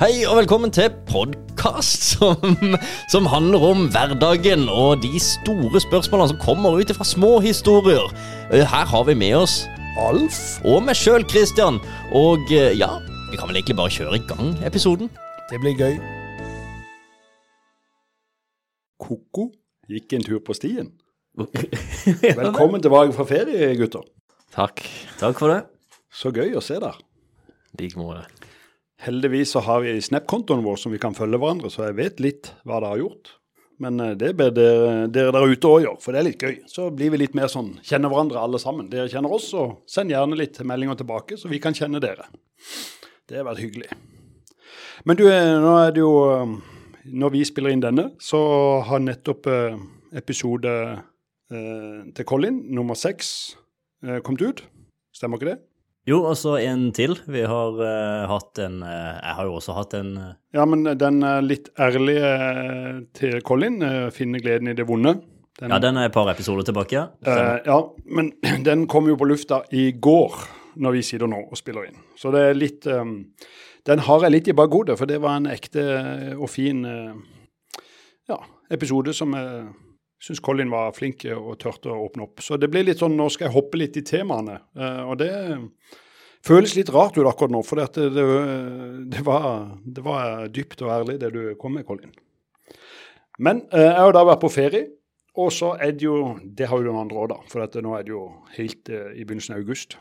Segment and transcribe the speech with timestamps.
[0.00, 2.54] Hei og velkommen til podkast som,
[3.12, 8.06] som handler om hverdagen og de store spørsmålene som kommer ut fra små historier.
[8.48, 9.58] Eh, Her har vi med oss
[10.00, 11.76] Alf og meg sjøl, Christian.
[12.16, 12.88] Og eh, ja,
[13.28, 15.12] vi kan vel egentlig bare kjøre i gang episoden.
[15.52, 16.00] Det blir gøy.
[19.04, 19.50] Koko
[19.90, 20.94] gikk en tur på stien.
[22.40, 24.08] Velkommen tilbake fra ferie, gutter.
[24.56, 24.80] Takk.
[25.20, 25.64] Takk for det.
[26.08, 27.04] Så gøy å se deg.
[27.76, 28.39] I like måte.
[29.00, 32.50] Heldigvis så har vi Snap-kontoen vår som vi kan følge hverandre, så jeg vet litt
[32.68, 33.30] hva dere har gjort.
[33.80, 36.58] Men eh, det bør dere, dere der ute òg gjøre, for det er litt gøy.
[36.68, 38.90] Så blir vi litt mer sånn kjenner hverandre alle sammen.
[38.92, 42.28] Dere kjenner oss, og send gjerne litt meldinger tilbake, så vi kan kjenne dere.
[43.24, 43.88] Det har vært hyggelig.
[45.08, 46.58] Men du, eh, nå er det jo eh,
[47.10, 48.38] Når vi spiller inn denne, så
[48.84, 49.48] har nettopp
[50.12, 50.74] episode
[51.48, 53.56] til Colin, nummer seks,
[54.22, 54.60] kommet ut.
[55.16, 55.56] Stemmer ikke det?
[56.10, 57.14] Jo, og så en til.
[57.30, 60.82] Vi har uh, hatt en uh, Jeg har jo også hatt en uh, Ja, men
[60.98, 62.30] den litt ærlige
[63.14, 63.78] til Colin,
[64.10, 65.20] 'Finne gleden i det vonde'.
[65.60, 67.58] Den, Ja, den er et par episoder tilbake, ja.
[67.66, 68.32] ja, men
[68.68, 70.34] den kom jo på lufta i går,
[70.76, 72.00] når vi sitter nå og spiller inn.
[72.16, 73.26] Så det er litt um,
[73.86, 75.84] Den har jeg litt i bakhodet, for det var en ekte
[76.36, 76.82] og fin
[78.28, 78.36] ja,
[78.70, 79.68] episode som jeg
[80.20, 82.44] syns Colin var flink og turte å åpne opp.
[82.44, 85.32] Så det blir litt sånn Nå skal jeg hoppe litt i temaene, eh, og det
[86.46, 88.26] føles litt rart ut akkurat nå, for det, det,
[89.12, 92.12] det, var, det var dypt og ærlig det du kom med, Colin.
[93.40, 94.86] Men eh, jeg har da vært på ferie,
[95.40, 98.04] og så er det jo Det har jo noen andre òg, da, for nå er
[98.04, 98.24] det jo
[98.58, 99.96] helt eh, i begynnelsen av august.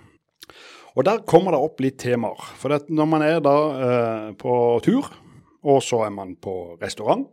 [0.97, 2.47] Og der kommer det opp litt temaer.
[2.59, 3.53] For når man er da
[4.41, 4.53] på
[4.83, 5.05] tur,
[5.61, 7.27] og så er man på restaurant,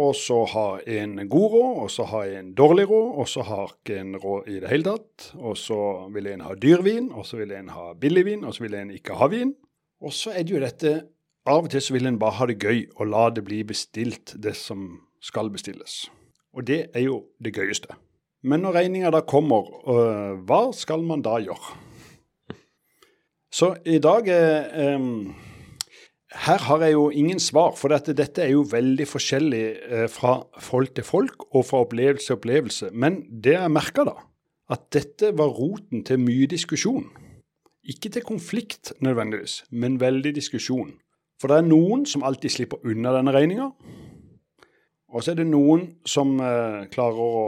[0.00, 3.72] og så har en god råd, og så har en dårlig råd, og så har
[3.74, 5.30] ikke en råd i det hele tatt.
[5.36, 5.80] Og så
[6.14, 9.18] vil en ha dyrvin, og så vil en ha billigvin, og så vil en ikke
[9.20, 9.52] ha vin.
[10.00, 11.00] Og så er det jo dette
[11.48, 14.34] Av og til så vil en bare ha det gøy og la det bli bestilt,
[14.36, 16.10] det som skal bestilles.
[16.52, 17.96] Og det er jo det gøyeste.
[18.44, 21.78] Men når regninga da kommer, øh, hva skal man da gjøre?
[23.50, 25.34] Så i dag er em,
[26.30, 30.36] her har jeg jo ingen svar, for dette, dette er jo veldig forskjellig eh, fra
[30.62, 32.90] folk til folk og fra opplevelse til opplevelse.
[32.92, 34.14] Men det jeg merka da,
[34.70, 37.08] at dette var roten til mye diskusjon.
[37.82, 40.94] Ikke til konflikt nødvendigvis, men veldig diskusjon.
[41.40, 43.70] For det er noen som alltid slipper unna denne regninga.
[45.10, 47.44] Og så er det noen som eh, klarer å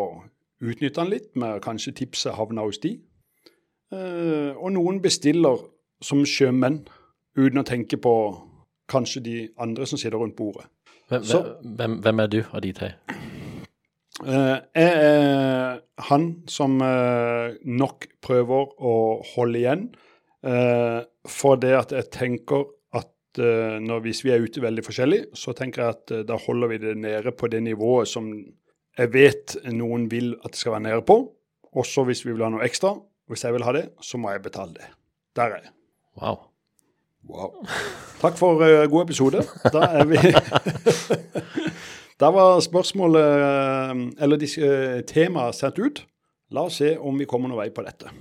[0.62, 2.96] utnytte den litt, med kanskje tipset havna hos de.
[3.94, 5.68] Eh, og noen bestiller
[6.02, 6.82] som sjømenn,
[7.38, 8.14] uten å tenke på
[8.88, 10.66] kanskje de andre som sitter rundt bordet.
[11.08, 12.92] Hvem, Så- hvem, hvem er du av de tre?
[14.22, 18.96] Uh, jeg er han som uh, nok prøver å
[19.34, 19.86] holde igjen,
[20.42, 22.64] Uh, for det at jeg tenker
[22.98, 26.78] at når, hvis vi er ute veldig forskjellig, så tenker jeg at da holder vi
[26.82, 28.26] det nede på det nivået som
[28.98, 31.16] jeg vet noen vil at det skal være nede på.
[31.78, 32.90] Også hvis vi vil ha noe ekstra.
[33.30, 34.88] Hvis jeg vil ha det, så må jeg betale det.
[35.38, 35.72] Der er jeg.
[36.18, 36.42] Wow.
[37.28, 37.62] Wow.
[38.20, 39.42] Takk for uh, god episode.
[39.72, 40.18] Da er vi
[42.22, 46.02] Da var spørsmålet, eh, eller eh, temaet, sendt ut.
[46.54, 48.12] La oss se om vi kommer noen vei på dette.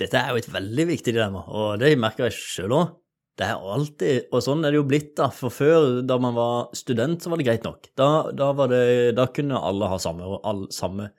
[0.00, 2.96] Dette er jo et veldig viktig dilemma, og det merker jeg sjøl òg.
[3.38, 5.28] Det er alltid, og sånn er det jo blitt, da.
[5.34, 7.86] For før, da man var student, så var det greit nok.
[7.98, 8.82] Da, da, det,
[9.20, 11.12] da kunne alle ha samme, all, samme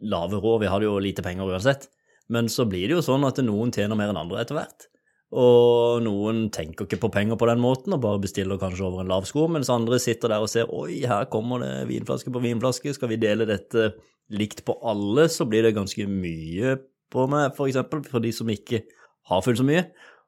[0.00, 0.62] lave råd.
[0.64, 1.88] Vi hadde jo lite penger uansett.
[2.32, 4.88] Men så blir det jo sånn at noen tjener mer enn andre etter hvert.
[5.34, 9.10] Og noen tenker ikke på penger på den måten og bare bestiller kanskje over en
[9.10, 12.92] lav sko, mens andre sitter der og ser oi, her kommer det vinflaske på vinflaske,
[12.94, 13.94] skal vi dele dette
[14.34, 16.76] likt på alle, så blir det ganske mye
[17.14, 18.84] på meg, for eksempel, for de som ikke
[19.30, 19.84] har fullt så mye.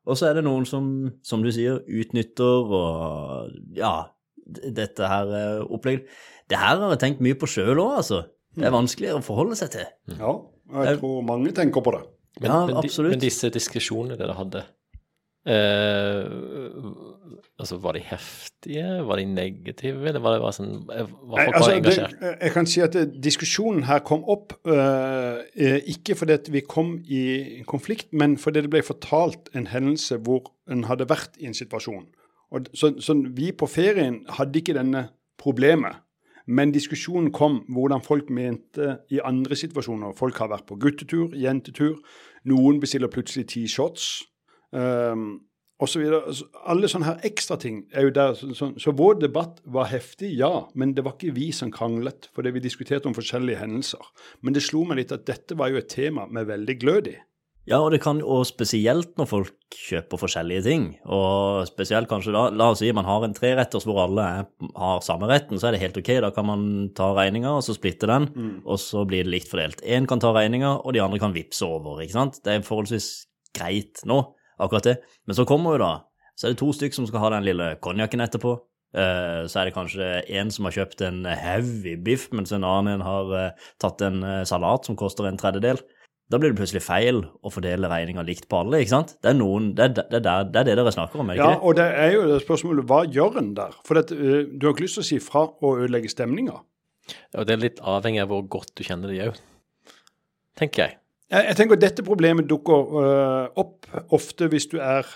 [0.06, 0.88] Og så er det noen som,
[1.26, 3.94] som du sier, utnytter og ja,
[4.46, 6.06] dette her eh, opplegget.
[6.46, 8.20] Det her har jeg tenkt mye på sjøl òg, altså.
[8.56, 9.88] Det er vanskeligere å forholde seg til.
[10.16, 12.04] Ja, og jeg tror mange tenker på det.
[12.40, 13.14] Men, Ja, men, de, absolutt.
[13.14, 14.62] men disse diskusjonene dere hadde,
[15.46, 16.24] eh,
[17.58, 21.70] altså var de heftige, var de negative, eller var det sånn eh, Var Nei, altså,
[21.72, 22.16] engasjert?
[22.20, 26.96] det, jeg kan si at diskusjonen her kom opp eh, eh, ikke fordi vi kom
[27.06, 27.24] i
[27.68, 32.08] konflikt, men fordi det ble fortalt en hendelse hvor en hadde vært i en situasjon.
[32.54, 35.08] Og, så, så vi på ferien hadde ikke denne
[35.40, 36.02] problemet.
[36.46, 40.14] Men diskusjonen kom hvordan folk mente i andre situasjoner.
[40.14, 41.96] Folk har vært på guttetur, jentetur.
[42.46, 44.20] Noen bestiller plutselig ti shots.
[44.76, 45.28] Um,
[45.76, 46.32] og så videre.
[46.64, 48.32] Alle sånne her ekstra ting er jo der.
[48.38, 50.66] Så, så, så vår debatt var heftig, ja.
[50.74, 54.12] Men det var ikke vi som kranglet, fordi vi diskuterte om forskjellige hendelser.
[54.40, 57.18] Men det slo meg litt at dette var jo et tema med veldig glød i.
[57.66, 62.44] Ja, og det kan jo spesielt når folk kjøper forskjellige ting, og spesielt kanskje da,
[62.54, 64.46] la oss si man har en treretters hvor alle er,
[64.78, 66.62] har samme retten, så er det helt ok, da kan man
[66.94, 68.28] ta regninga og så splitte den,
[68.62, 69.82] og så blir det likt fordelt.
[69.82, 72.38] Én kan ta regninga, og de andre kan vippse over, ikke sant.
[72.46, 73.10] Det er forholdsvis
[73.58, 74.20] greit nå,
[74.58, 74.96] akkurat det.
[75.26, 75.92] Men så kommer jo da,
[76.36, 78.56] så er det to stykker som skal ha den lille konjakken etterpå.
[78.96, 80.06] Eh, Så er det kanskje
[80.38, 83.50] en som har kjøpt en heavy biff, mens en annen har eh,
[83.82, 85.80] tatt en eh, salat som koster en tredjedel.
[86.30, 89.12] Da blir det plutselig feil å fordele regninga likt på alle, ikke sant?
[89.22, 91.44] Det er, noen, det, er, det, er, det er det dere snakker om, er det
[91.44, 91.66] Ja, ikke det?
[91.68, 93.76] og det er jo det spørsmålet hva gjør en der?
[93.86, 96.56] For at, eh, du har ikke lyst til å si fra og ødelegge stemninga.
[97.38, 99.38] Og det er litt avhengig av hvor godt du kjenner de òg,
[100.58, 100.96] tenker jeg.
[101.30, 105.06] Jeg, jeg tenker at Dette problemet dukker uh, opp ofte hvis du er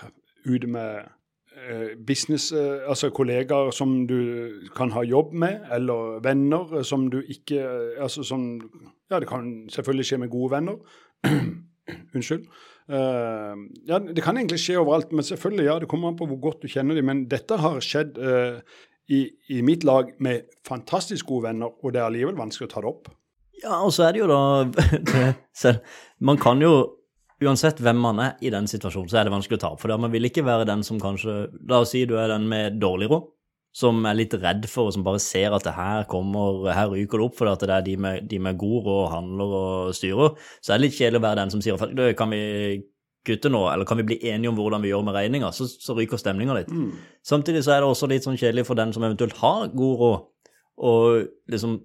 [0.41, 1.03] ute med
[1.69, 7.19] øh, business, øh, altså kollegaer som du kan ha jobb med, eller venner som du
[7.21, 7.61] ikke
[8.01, 8.71] altså som,
[9.11, 10.79] Ja, det kan selvfølgelig skje med gode venner.
[12.15, 12.47] Unnskyld.
[12.89, 16.63] Ja, Det kan egentlig skje overalt, men selvfølgelig, ja, det kommer an på hvor godt
[16.63, 17.05] du kjenner dem.
[17.05, 18.17] Men dette har skjedd
[19.07, 22.81] i, i mitt lag med fantastisk gode venner, og det er allikevel vanskelig å ta
[22.81, 23.11] det opp.
[23.61, 24.41] Ja, og så er det jo da
[25.63, 25.83] selv,
[26.19, 26.97] Man kan jo
[27.41, 29.79] Uansett hvem man er i den situasjonen, så er det vanskelig å ta opp.
[29.81, 32.45] For da man vil ikke være den som kanskje La oss si du er den
[32.45, 33.23] med dårlig råd,
[33.73, 37.17] som er litt redd for, og som bare ser at det her kommer Her ryker
[37.17, 40.37] det opp fordi at det er de med, de med god råd handler og styrer.
[40.61, 42.41] Så er det litt kjedelig å være den som sier at kan vi
[43.25, 45.49] kutte nå, eller kan vi bli enige om hvordan vi gjør med regninga?
[45.53, 46.69] Så, så ryker stemninga litt.
[47.25, 50.27] Samtidig så er det også litt sånn kjedelig for den som eventuelt har god råd,
[50.81, 51.79] og liksom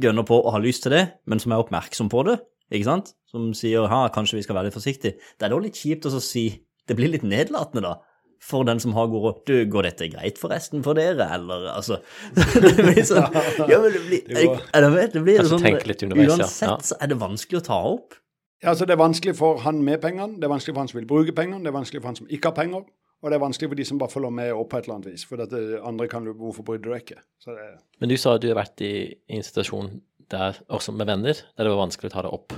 [0.00, 2.38] gønner på og har lyst til det, men som er oppmerksom på det,
[2.72, 3.14] ikke sant?
[3.30, 5.16] Som sier ha, kanskje vi skal være litt forsiktige.
[5.38, 6.46] Det er da litt kjipt å si
[6.88, 7.96] Det blir litt nedlatende, da.
[8.40, 9.38] For den som har god råd.
[9.50, 11.98] Du, går dette greit forresten for dere, eller altså
[12.36, 13.26] Det blir sånn
[13.68, 16.36] Ja, men det blir jeg, jeg Er det, det blir sånn tenke litt underveis.
[16.36, 16.76] Uansett Ja.
[16.92, 18.16] så er det vanskelig å ta opp.
[18.62, 21.00] Ja, altså Det er vanskelig for han med pengene, det er vanskelig for han som
[21.00, 22.86] vil bruke pengene, det er vanskelig for han som ikke har penger,
[23.22, 25.12] og det er vanskelig for de som bare følger med opp på et eller annet
[25.12, 25.24] vis.
[25.26, 27.22] For dette andre kan du Hvorfor bryr du deg ikke?
[27.42, 27.66] Så det,
[27.98, 28.92] Men du sa at du har vært i,
[29.34, 29.96] en situasjon
[30.30, 32.54] der, også med venner, der det var vanskelig å ta det opp.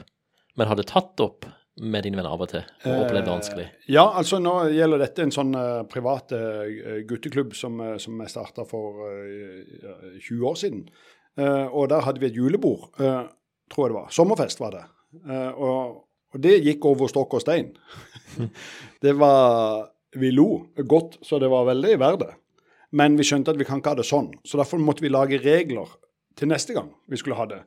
[0.58, 1.48] Men har du tatt det opp
[1.80, 3.66] med dine venner av og til, og opplevd det vanskelig?
[3.88, 6.66] ja, altså nå gjelder dette en sånn uh, privat uh,
[7.08, 10.82] gutteklubb som, uh, som jeg starta for eh, 20 år siden.
[11.38, 13.22] Eh, og der hadde vi et julebord, eh,
[13.70, 14.10] tror jeg det var.
[14.10, 14.84] Sommerfest var det.
[15.30, 16.04] Eh, og,
[16.34, 17.70] og det gikk over stokk og stein.
[19.04, 22.32] det var Vi lo godt, så det var veldig verdt det.
[22.98, 24.32] Men vi skjønte at vi kan ikke ha det sånn.
[24.42, 25.90] Så derfor måtte vi lage regler
[26.38, 27.60] til neste gang vi skulle ha det.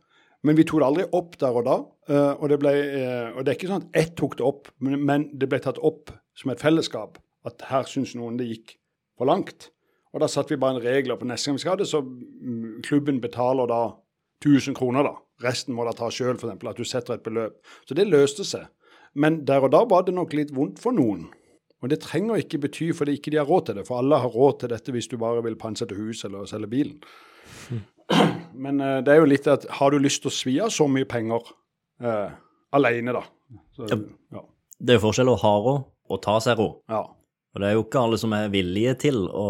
[0.43, 1.75] Men vi tok det aldri opp der og da.
[2.11, 4.67] eh, og, det ble, eh, og det er ikke sånn at ett tok det opp,
[4.83, 7.21] men, det ble tatt opp som et fellesskap.
[7.47, 8.75] At her syns noen det gikk
[9.19, 9.69] for langt.
[10.13, 12.03] Og da satte vi bare en regler på neste gang vi skal ha det, så
[12.03, 13.81] mm, klubben betaler da
[14.43, 15.15] 1000 kroner, da.
[15.43, 16.59] Resten må da ta sjøl, f.eks.
[16.59, 17.55] At du setter et beløp.
[17.87, 18.67] Så det løste seg.
[19.15, 21.29] Men der og da var det nok litt vondt for noen.
[21.83, 24.31] Og det trenger ikke bety fordi ikke de har råd til det, for alle har
[24.31, 27.01] råd til dette hvis du bare vil pantsette hus eller selge bilen.
[28.63, 30.87] Men uh, det er jo litt at har du lyst til å svi av så
[30.91, 31.51] mye penger
[32.03, 32.31] uh,
[32.75, 33.25] alene, da?
[33.75, 33.99] Så, Ja.
[34.39, 34.45] ja.
[34.83, 35.83] Det er jo forskjell å ha råd
[36.13, 36.79] og ta seg råd.
[36.91, 37.03] ja.
[37.53, 39.49] Og det er jo ikke alle som er villige til å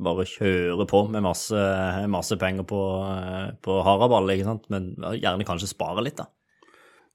[0.00, 1.64] bare kjøre på med masse,
[2.08, 6.30] masse penger på, eh, på haraball, ikke sant, men gjerne kanskje spare litt, da.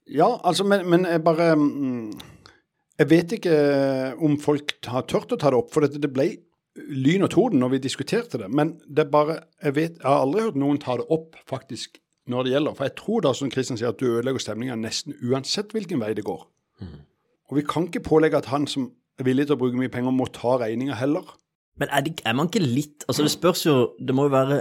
[0.05, 2.13] Ja, altså, men, men jeg bare mm,
[2.99, 3.55] Jeg vet ikke
[4.25, 6.27] om folk har tørt å ta det opp, for det, det ble
[6.75, 8.49] lyn og torden når vi diskuterte det.
[8.51, 11.99] Men det er bare Jeg vet, jeg har aldri hørt noen ta det opp, faktisk,
[12.29, 12.77] når det gjelder.
[12.77, 16.13] For jeg tror da, som Kristian sier, at du ødelegger stemninga nesten uansett hvilken vei
[16.17, 16.43] det går.
[17.49, 20.13] Og vi kan ikke pålegge at han som er villig til å bruke mye penger,
[20.15, 21.25] må ta regninga heller.
[21.79, 24.57] Men er, det, er man ikke litt Altså, det spørs jo Det må jo være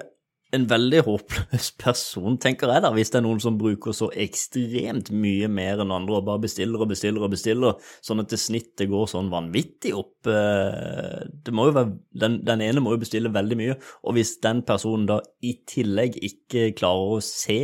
[0.56, 5.10] en veldig håpløs person, tenker jeg da, hvis det er noen som bruker så ekstremt
[5.12, 8.88] mye mer enn andre og bare bestiller og bestiller og bestiller, sånn at det snittet
[8.88, 10.30] går sånn vanvittig opp.
[10.32, 14.38] eh, Det må jo være Den, den ene må jo bestille veldig mye, og hvis
[14.44, 17.60] den personen da i tillegg ikke klarer å se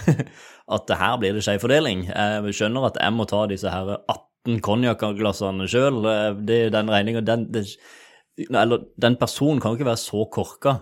[0.74, 3.96] at det her blir det skjev fordeling Jeg skjønner at jeg må ta disse her
[3.98, 5.98] 18 konjakkglassene sjøl.
[6.46, 7.66] Den regninga den, den,
[8.96, 10.78] den personen kan jo ikke være så korka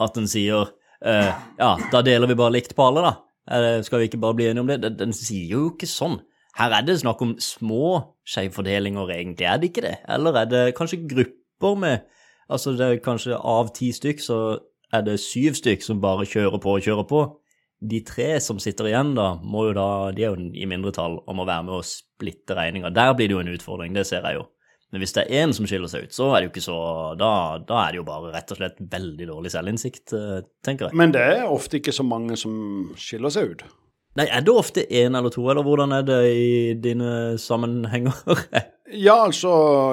[0.00, 0.70] at den sier
[1.04, 3.14] eh, ja, da deler vi bare likt på alle, da.
[3.50, 4.80] Eh, skal vi ikke bare bli enige om det?
[4.84, 6.20] Den, den sier jo ikke sånn.
[6.58, 9.96] Her er det snakk om små skjevfordelinger, egentlig, er det ikke det?
[10.10, 12.08] Eller er det kanskje grupper med
[12.50, 14.36] Altså det er kanskje av ti stykk, så
[14.90, 17.20] er det syv stykk som bare kjører på og kjører på.
[17.78, 21.36] De tre som sitter igjen, da, må jo da, de er jo i mindretall og
[21.38, 22.90] må være med å splitte regninga.
[22.90, 24.48] Der blir det jo en utfordring, det ser jeg jo.
[24.92, 26.78] Men hvis det er én som skiller seg ut, så er det jo ikke så
[27.20, 27.28] Da,
[27.62, 30.96] da er det jo bare rett og slett veldig dårlig selvinnsikt, eh, tenker jeg.
[30.98, 33.62] Men det er ofte ikke så mange som skiller seg ut.
[34.18, 38.12] Nei, er det ofte én eller to, eller hvordan er det i dine sammenhenger?
[38.90, 39.52] Ja, altså,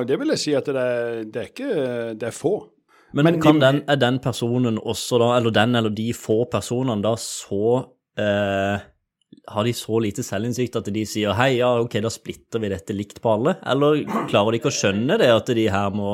[0.10, 1.74] det vil jeg si at det er, det er ikke
[2.18, 2.56] Det er få.
[3.14, 6.40] Men, Men kan de- den, er den personen også da, eller den eller de få
[6.50, 7.60] personene da så
[8.18, 8.82] eh,
[9.48, 12.96] Har de så lite selvinnsikt at de sier hei, ja, ok, da splitter vi dette
[12.96, 13.54] likt på alle?
[13.72, 16.12] Eller klarer de ikke å skjønne det, at de her må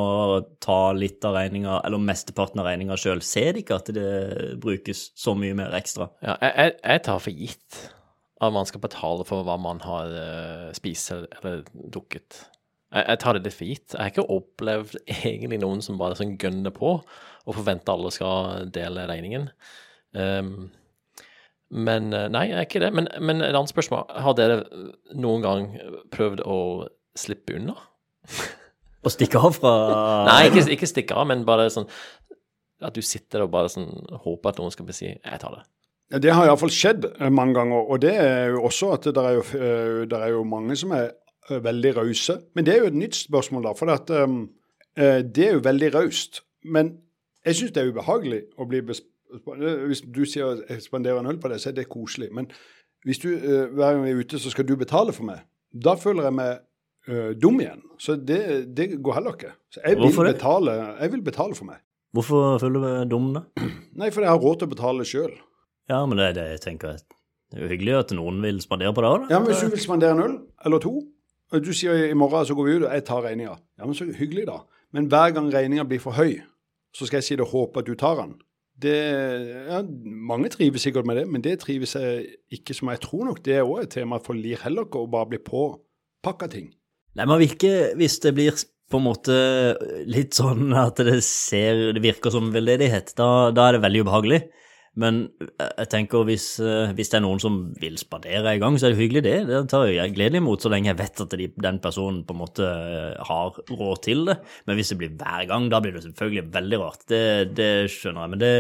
[0.62, 3.24] ta litt av regninga, eller mesteparten av regninga sjøl?
[3.26, 4.14] Ser de ikke at det
[4.62, 6.12] brukes så mye mer ekstra?
[6.22, 7.82] Ja, jeg, jeg, tar for gitt
[8.44, 12.44] at man skal betale for hva man har eh, spist eller, drukket.
[12.94, 13.90] Jeg, jeg tar det litt for gitt.
[13.96, 18.70] Jeg har ikke opplevd egentlig noen som bare sånn gønner på og forventer alle skal
[18.74, 19.50] dele regningen.
[20.16, 20.70] Ehm,
[21.74, 22.92] men eh, nei, jeg er ikke det.
[22.94, 24.06] Men, men et annet spørsmål.
[24.24, 24.62] Har dere
[25.18, 25.70] noen gang
[26.14, 26.58] prøvd å
[27.18, 27.76] slippe unna?
[29.04, 29.72] Å stikke av fra
[30.30, 31.90] Nei, ikke, ikke stikke av, men bare sånn
[32.84, 33.88] at du sitter og bare sånn
[34.26, 35.68] håper at noen skal si 'jeg tar det'.
[36.24, 37.90] Det har iallfall skjedd eh, mange ganger.
[37.90, 40.92] Og det er jo også at det er jo, eh, det er jo mange som
[40.92, 41.14] er
[41.50, 42.38] eh, veldig rause.
[42.54, 43.74] Men det er jo et nytt spørsmål, da.
[43.74, 44.50] For at, um,
[44.98, 46.44] eh, det er jo veldig raust.
[46.64, 46.98] Men
[47.46, 48.84] jeg syns det er ubehagelig å bli.
[49.88, 52.30] Hvis du sier jeg spanderer en øl på deg, så er det koselig.
[52.36, 52.52] Men
[53.08, 55.42] hvis du eh, hver gang vi er ute, så skal du betale for meg.
[55.74, 56.62] Da føler jeg meg
[57.04, 57.82] Uh, dum igjen.
[58.00, 58.38] Så det,
[58.78, 59.50] det går heller ikke.
[59.74, 61.82] Så jeg vil, betale, jeg vil betale for meg.
[62.16, 63.42] Hvorfor føler du deg dum, da?
[64.00, 65.34] Nei, fordi jeg har råd til å betale sjøl.
[65.92, 68.96] Ja, men det, er det jeg tenker Det er jo hyggelig at noen vil spandere
[68.96, 69.12] på da.
[69.34, 70.94] Ja, men Hvis du vil spandere en øl eller to,
[71.52, 73.98] og du sier i morgen så går vi ut og jeg tar regninga, ja, men
[74.00, 74.62] så hyggelig, da.
[74.96, 76.40] Men hver gang regninga blir for høy,
[76.96, 78.38] så skal jeg si det og håpe at du tar den.
[78.82, 78.96] Det,
[79.70, 82.26] ja, mange trives sikkert med det, men det trives jeg
[82.58, 83.44] ikke som jeg tror nok.
[83.46, 86.72] Det er òg et tema for lir heller ikke å bare bli påpakka ting.
[87.14, 88.58] Nei, man virker, hvis det blir
[88.92, 89.36] på en måte
[90.10, 94.42] litt sånn at det ser, det virker som veldedighet, da, da er det veldig ubehagelig.
[95.00, 95.24] Men
[95.58, 98.94] jeg tenker hvis, eh, hvis det er noen som vil spadere i gang, så er
[98.94, 99.38] det hyggelig det.
[99.50, 102.42] Det tar jeg gledelig imot, så lenge jeg vet at de, den personen på en
[102.44, 104.38] måte eh, har råd til det.
[104.70, 107.08] Men hvis det blir hver gang, da blir det selvfølgelig veldig rart.
[107.10, 107.24] Det,
[107.58, 108.54] det skjønner jeg, men det,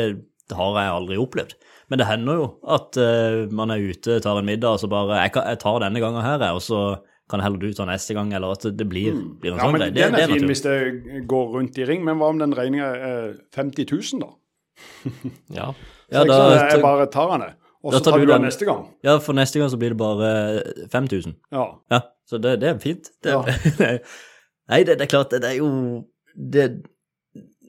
[0.49, 1.55] det har jeg aldri opplevd.
[1.91, 5.19] Men det hender jo at uh, man er ute, tar en middag, og så bare
[5.19, 6.79] jeg, kan, jeg tar denne gangen her, og så
[7.29, 9.93] kan heller du ta neste gang, eller at det blir, blir en Ja, sånn greie.
[9.93, 10.49] Den er fin naturlig.
[10.49, 14.33] hvis det går rundt i ring, men hva om den regninga er 50 000, da?
[15.59, 15.73] Ja.
[16.13, 17.57] Ja, da, sant, jeg bare tar den, jeg.
[17.83, 18.83] Og så tar tar du det neste gang.
[19.03, 20.29] ja, for neste gang så blir det bare
[20.93, 21.33] 5000.
[21.51, 21.65] Ja.
[21.91, 21.99] Ja,
[22.29, 23.09] så det, det er fint.
[23.23, 23.41] Det, Ja.
[24.71, 25.69] nei, det, det er klart, det, det er jo
[26.33, 26.67] det,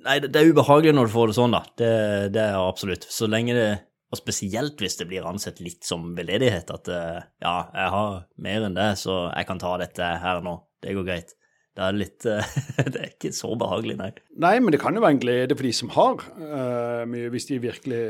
[0.05, 1.63] Nei, det, det er ubehagelig når du får det sånn, da.
[1.81, 1.91] Det,
[2.37, 3.07] det er absolutt.
[3.09, 3.69] Så lenge det
[4.13, 8.67] Og spesielt hvis det blir ansett litt som veldedighet, at eh, ja, jeg har mer
[8.69, 10.59] enn det, så jeg kan ta dette her nå.
[10.85, 11.33] Det går greit.
[11.75, 12.23] Det er litt
[12.95, 14.11] Det er ikke så behagelig, nei.
[14.39, 17.31] Nei, men det kan jo være en glede for de som har eh, mye.
[17.35, 18.03] Hvis de virkelig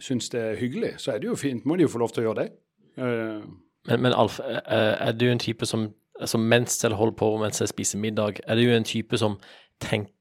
[0.00, 1.66] syns det er hyggelig, så er det jo fint.
[1.68, 2.48] Må de jo få lov til å gjøre det.
[2.96, 3.42] Eh,
[3.90, 5.88] Men, men Alf, eh, er du en type som,
[6.24, 9.36] som mens jeg holder på, mens jeg spiser middag, er du en type som
[9.82, 10.12] tenker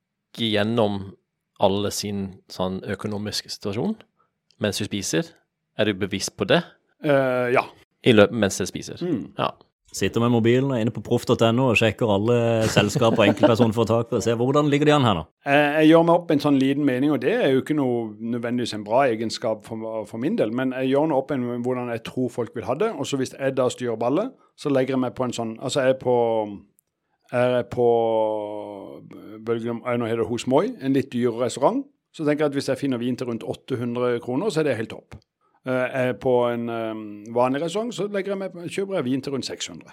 [0.52, 1.12] gjennom
[1.62, 3.96] alle sin sånn økonomiske situasjon
[4.64, 5.28] mens du spiser?
[5.78, 6.62] Er du bevisst på det
[7.02, 7.64] Uh, ja.
[8.06, 9.00] i løpet mens jeg spiser?
[9.02, 9.32] Mm.
[9.38, 9.48] Ja.
[9.92, 12.36] Sitter med mobilen og er inne på proff.no og sjekker alle
[12.72, 15.24] selskaper og enkeltpersonforetak og ser hvordan ligger de an her nå.
[15.44, 18.06] Jeg, jeg gjør meg opp en sånn liten mening, og det er jo ikke noe
[18.16, 21.92] nødvendigvis en bra egenskap for, for min del, men jeg gjør meg opp en hvordan
[21.92, 22.94] jeg tror folk vil ha det.
[22.96, 25.84] Og så hvis jeg da styrer ballet, så legger jeg meg på en sånn Altså
[25.84, 26.16] jeg er på
[27.32, 27.88] jeg er på
[29.48, 31.84] bølgen Nå heter det Hos Moi, en litt dyrere restaurant.
[32.12, 34.80] Så tenker jeg at hvis jeg finner vin til rundt 800 kroner, så er det
[34.80, 35.16] helt topp.
[35.68, 37.02] Eh, er på en eh,
[37.36, 39.92] vanlig restaurant, så jeg med, kjøper jeg vin til rundt 600.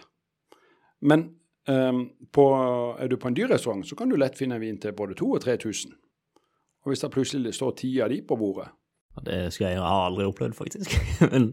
[1.01, 1.25] Men
[1.69, 1.93] eh,
[2.33, 2.45] på,
[2.99, 5.35] er du på en dyr restaurant, så kan du lett finne vin til både 2000
[5.35, 5.93] og 3000.
[6.85, 8.69] Og hvis det plutselig står ti av de på bordet
[9.27, 10.97] Det skal jeg aldri opplevd, faktisk.
[11.33, 11.53] Men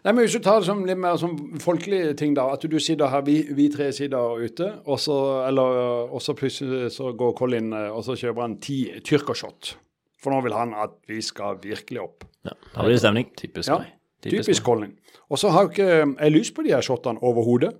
[0.00, 2.46] Nei, men Hvis du tar det som litt mer som folkelige ting, da.
[2.54, 5.76] At du sitter her, vi, vi tre sitter ute, og så, eller,
[6.08, 9.74] og så plutselig så går Colin eh, og så kjøper han ti tyrkershot.
[10.20, 12.26] For nå vil han at vi skal virkelig opp.
[12.44, 12.56] ja.
[12.74, 13.30] Da blir det stemning.
[13.36, 13.96] Typisk Ja, meg.
[14.20, 14.98] Typisk Colin.
[15.32, 17.72] Og så har jeg ikke jeg lyst på de her shotene overhodet.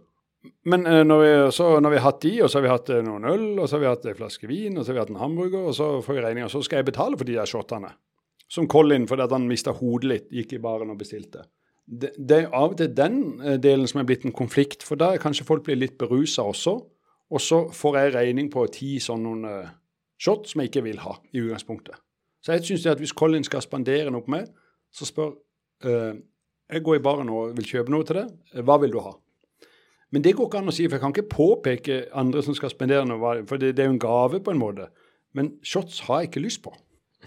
[0.64, 2.90] Men eh, når, vi, så, når vi har hatt de, og så har vi hatt
[2.94, 5.02] eh, noen øl, og så har vi hatt en flaske vin, og så har vi
[5.02, 7.50] hatt en hamburger, og så får vi regninga, så skal jeg betale for de der
[7.50, 7.92] shotene.
[8.50, 11.44] Som Colin fordi at han mista hodet litt, gikk i baren og bestilte.
[11.84, 15.00] Det, det er av og til den eh, delen som er blitt en konflikt, for
[15.00, 16.78] da er kanskje folk blir litt berusa også.
[17.30, 19.58] Og så får jeg regning på ti sånne
[20.20, 22.00] shots som jeg ikke vil ha i utgangspunktet.
[22.44, 24.48] Så jeg syns at hvis Colin skal spandere noe på meg,
[24.92, 25.34] så spør
[25.86, 26.14] uh,
[26.70, 28.22] Jeg går i baren og vil kjøpe noe til.
[28.54, 29.12] Eh, Hva vil du ha?
[30.10, 32.72] Men det går ikke an å si, for jeg kan ikke påpeke andre som skal
[32.72, 34.88] spandere noe, for det, det er jo en gave på en måte.
[35.34, 36.72] Men shots har jeg ikke lyst på.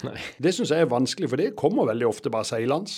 [0.04, 0.18] Nei.
[0.42, 2.92] Det syns jeg er vanskelig, for det kommer veldig ofte bare seilende.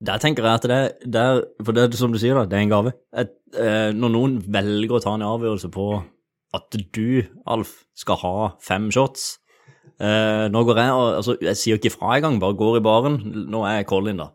[0.00, 2.64] Der tenker jeg at det, der, for det er som du sier, da, det er
[2.64, 2.94] en gave.
[3.20, 5.90] Et, eh, når noen velger å ta en avgjørelse på
[6.56, 9.36] at du, Alf, skal ha fem shots
[10.00, 13.18] eh, Nå går jeg og altså, Jeg sier ikke fra engang, bare går i baren.
[13.50, 14.30] Nå er jeg Colin, da.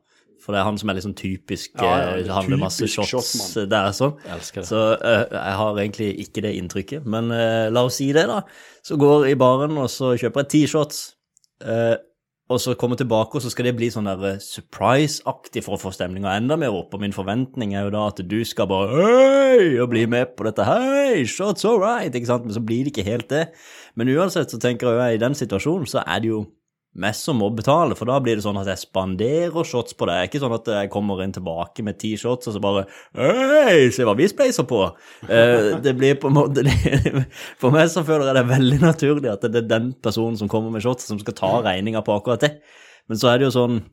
[0.46, 3.64] For det er han som er liksom typisk Ja, ja, eh, handler masse shots shot,
[3.72, 4.14] der, sånn.
[4.28, 4.68] Jeg elsker det.
[4.70, 8.44] Så eh, jeg har egentlig ikke det inntrykket, men eh, la oss si det, da.
[8.86, 11.02] Så går jeg i baren, og så kjøper jeg ti shots,
[11.66, 11.96] eh,
[12.46, 15.82] og så komme tilbake, og så skal det bli sånn der eh, surprise-aktig for å
[15.82, 16.94] få stemninga enda mer opp.
[16.94, 20.46] Og min forventning er jo da at du skal bare hei, og bli med på
[20.46, 23.48] dette, hei, shots all right, ikke sant, men så blir det ikke helt det.
[23.98, 26.44] Men uansett så tenker jeg i den situasjonen så er det jo
[26.96, 30.30] mest som må betale, for da blir det sånn at jeg spanderer shots på er
[30.30, 32.86] ikke sånn at jeg kommer inn tilbake med ti shots og så bare
[33.18, 34.82] Hei, se hva vi spleiser på!
[35.28, 36.64] Eh, det blir på en måte
[37.62, 40.52] For meg så føler jeg det er veldig naturlig at det er den personen som
[40.52, 42.56] kommer med shots, som skal ta regninga på akkurat det.
[43.12, 43.84] Men så er det jo sånn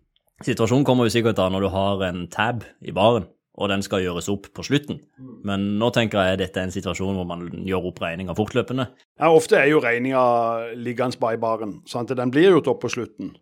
[0.43, 4.01] Situasjonen kommer jo sikkert da når du har en tab i baren, og den skal
[4.01, 5.03] gjøres opp på slutten.
[5.45, 8.89] Men nå tenker jeg dette er en situasjon hvor man gjør opp regninga fortløpende.
[9.21, 11.81] Ja, Ofte er jo regninga liggende bare i baren.
[11.89, 12.15] Sant?
[12.17, 13.35] Den blir gjort opp på slutten.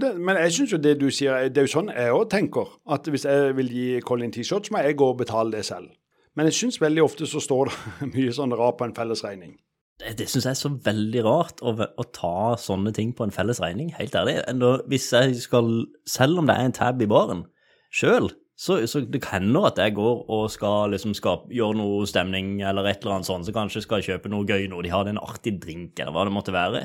[0.00, 2.76] Det, men jeg synes jo det du sier, det er jo sånn jeg òg tenker.
[2.88, 5.90] At hvis jeg vil gi Colin T-shirt, så må jeg gå og betale det selv.
[6.38, 9.58] Men jeg syns veldig ofte så står det mye sånn rart på en fellesregning.
[10.00, 13.34] Det, det syns jeg er så veldig rart, å, å ta sånne ting på en
[13.34, 14.38] felles regning, helt ærlig.
[14.48, 15.68] Enda hvis jeg skal,
[16.08, 17.44] selv om det er en tab i baren,
[17.92, 22.04] sjøl, så, så det kan hende at jeg går og skal liksom skape, gjøre noe
[22.08, 24.92] stemning eller et eller annet sånt, så kanskje skal jeg kjøpe noe gøy, noe de
[24.92, 26.82] har en artig drink, eller hva det måtte være.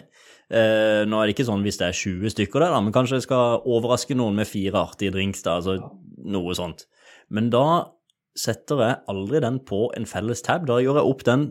[0.48, 3.20] Eh, nå er det ikke sånn hvis det er 20 stykker der, da, men kanskje
[3.20, 5.91] jeg skal overraske noen med fire artige drinks, da, altså
[6.32, 6.86] noe sånt.
[7.27, 7.65] Men da
[8.39, 11.48] setter jeg aldri den på en felles tab, da gjør jeg opp den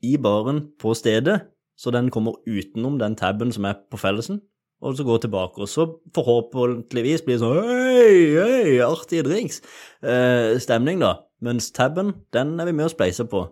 [0.00, 1.42] i baren på stedet,
[1.76, 4.40] så den kommer utenom den taben som er på fellesen,
[4.84, 9.62] og så går tilbake, og så forhåpentligvis blir det sånn hei, hei, artige drinks,
[10.04, 11.14] eh, stemning da,
[11.44, 13.46] mens taben, den er vi med å spleise på.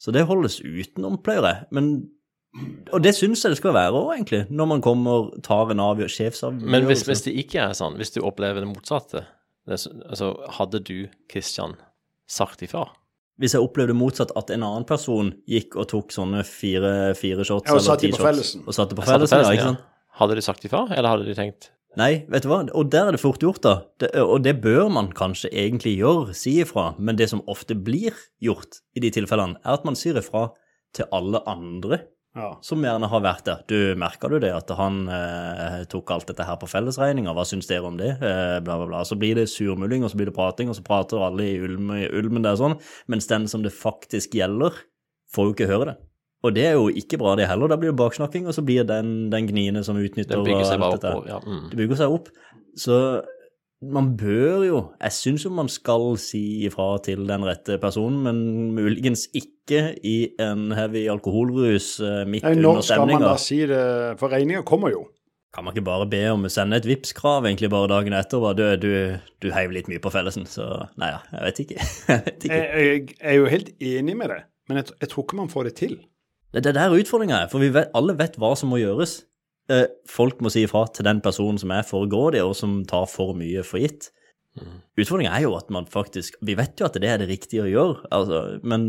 [0.00, 1.92] Så det holdes utenom, pleier jeg, men
[2.90, 6.16] og det syns jeg det skal være òg, egentlig, når man kommer tar en avgjørelse,
[6.18, 6.72] sjefsavgjørelse.
[6.74, 9.22] Men hvis, hvis det ikke er sånn, hvis du opplever det motsatte,
[9.70, 10.96] det, altså, hadde du,
[11.30, 11.76] Kristian,
[12.30, 12.88] sagt ifra?
[13.40, 17.70] Hvis jeg opplevde motsatt, at en annen person gikk og tok sånne fire, fire shots
[17.70, 19.70] Ja, og eller ti shots, og satte på fellesen, ja, ikke ja.
[19.70, 19.86] sant?
[20.18, 23.16] Hadde de sagt ifra, eller hadde de tenkt Nei, vet du hva, og der er
[23.16, 23.72] det fort gjort, da.
[23.98, 28.14] Det, og det bør man kanskje egentlig gjøre, si ifra, men det som ofte blir
[28.38, 30.52] gjort i de tilfellene, er at man sier ifra
[30.94, 31.98] til alle andre
[32.38, 32.52] Ja.
[32.62, 33.64] som gjerne har vært der.
[33.66, 37.66] Du, merka du det, at han eh, tok alt dette her på fellesregninga, hva syns
[37.66, 38.12] dere om det?
[38.22, 39.00] Eh, bla, bla, bla.
[39.02, 42.04] Så blir det surmuling, og så blir det prating, og så prater alle i ulme,
[42.06, 42.78] ulmen der sånn,
[43.10, 44.78] mens den som det faktisk gjelder,
[45.34, 45.96] får jo ikke høre det.
[46.40, 47.68] Og det er jo ikke bra, det heller.
[47.68, 50.86] Da blir det baksnakking, og så blir den, den gniene som utnytter det bygger seg
[50.86, 51.28] alt opp.
[51.28, 51.68] ja, mm.
[51.72, 52.30] Det bygger seg opp.
[52.78, 52.96] Så
[53.80, 58.74] man bør jo Jeg syns jo man skal si ifra til den rette personen, men
[58.76, 63.62] muligens ikke i en heavy alkoholrus eh, midt Nei, under når skal man da si
[63.70, 63.80] det?
[64.20, 65.06] For regninga kommer jo.
[65.54, 68.42] Kan man ikke bare be om å sende et Vipps-krav egentlig bare dagen etter?
[68.42, 70.66] Bare, du, du, du heiv litt mye på fellesen, så
[71.00, 71.88] Nei ja, jeg vet ikke.
[72.12, 72.60] jeg vet ikke.
[72.60, 75.52] Jeg, jeg, jeg er jo helt enig med det, men jeg, jeg tror ikke man
[75.52, 75.96] får det til.
[76.50, 79.20] Det det er der utfordringa er, for vi vet, alle vet hva som må gjøres.
[79.70, 83.06] Eh, folk må si ifra til den personen som er for grådig, og som tar
[83.10, 84.10] for mye for gitt.
[84.98, 87.70] Utfordringa er jo at man faktisk Vi vet jo at det er det riktige å
[87.70, 88.82] gjøre, altså, men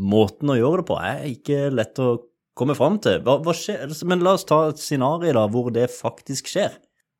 [0.00, 2.08] måten å gjøre det på er ikke lett å
[2.56, 3.20] komme fram til.
[3.24, 3.92] Hva, hva skjer?
[4.08, 6.78] Men la oss ta et scenario da, hvor det faktisk skjer.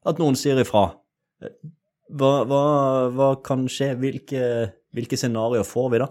[0.08, 0.88] At noen sier ifra.
[2.16, 2.62] Hva, hva,
[3.12, 3.92] hva kan skje?
[4.00, 4.42] Hvilke,
[4.96, 6.08] hvilke scenarioer får vi da?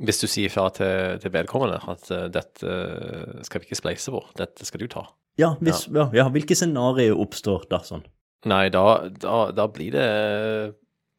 [0.00, 4.14] Hvis du sier fra til, til vedkommende at uh, dette eh, skal vi ikke spleise
[4.14, 5.04] på, dette skal du ta.
[5.40, 6.06] Ja, hvis, ja.
[6.16, 8.04] ja hvilke scenarioer oppstår da sånn?
[8.48, 8.84] Nei, da,
[9.20, 10.08] da, da blir det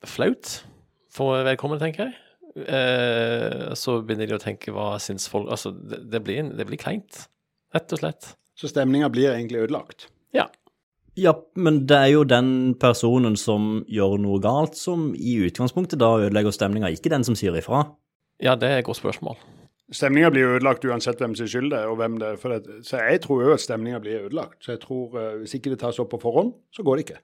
[0.10, 0.58] flaut
[1.14, 2.18] for vedkommende, tenker jeg.
[2.54, 6.78] Eh, så begynner de å tenke hva syns folk Altså, det, det, blir, det blir
[6.82, 7.24] kleint,
[7.74, 8.34] rett og slett.
[8.58, 10.10] Så stemninga blir egentlig ødelagt.
[10.36, 10.50] Ja.
[11.18, 16.16] Ja, men det er jo den personen som gjør noe galt, som i utgangspunktet da
[16.26, 17.86] ødelegger stemninga, ikke den som sier ifra.
[18.42, 19.38] Ja, det er et godt spørsmål.
[19.94, 22.38] Stemninga blir jo ødelagt uansett hvem sin skyld det er, og hvem det er.
[22.42, 24.58] For det, så jeg tror jo at stemninga blir ødelagt.
[24.64, 27.20] Så jeg tror uh, hvis ikke det tas opp på forhånd, så går det ikke.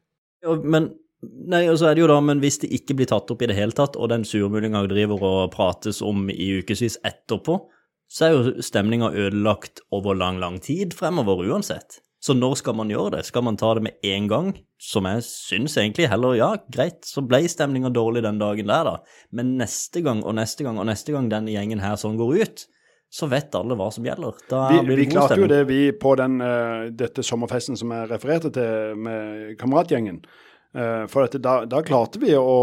[0.45, 3.31] Ja, men Nei, og så er det jo da, men hvis det ikke blir tatt
[3.33, 7.57] opp i det hele tatt, og den surmulinga driver og prates om i ukevis etterpå,
[8.09, 11.99] så er jo stemninga ødelagt over lang, lang tid fremover uansett.
[12.19, 13.21] Så når skal man gjøre det?
[13.29, 14.49] Skal man ta det med en gang?
[14.79, 19.21] Som jeg syns egentlig heller, ja, greit, så ble stemninga dårlig den dagen der, da.
[19.35, 22.65] Men neste gang og neste gang og neste gang denne gjengen her sånn går ut,
[23.09, 24.41] så vet alle hva som gjelder.
[24.51, 27.95] Da Vi, blir det vi klarte jo det, vi, på den, uh, dette sommerfesten som
[27.95, 30.19] jeg refererte til med kameratgjengen.
[30.75, 32.57] Uh, for at da, da klarte vi å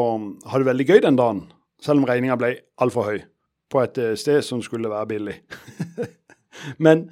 [0.46, 1.46] ha det veldig gøy den dagen,
[1.82, 3.18] selv om regninga ble altfor høy
[3.72, 5.36] på et eh, sted som skulle være billig.
[6.84, 7.08] Men